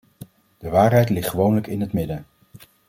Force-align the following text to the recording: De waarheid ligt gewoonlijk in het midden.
De 0.57 0.69
waarheid 0.69 1.09
ligt 1.09 1.29
gewoonlijk 1.29 1.67
in 1.67 1.81
het 1.81 1.93
midden. 1.93 2.25